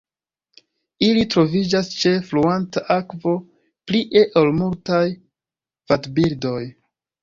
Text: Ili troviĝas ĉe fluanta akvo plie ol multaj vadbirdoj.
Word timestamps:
Ili 1.07 1.25
troviĝas 1.33 1.91
ĉe 1.99 2.15
fluanta 2.31 2.85
akvo 2.97 3.37
plie 3.93 4.27
ol 4.45 4.53
multaj 4.65 5.07
vadbirdoj. 5.93 6.61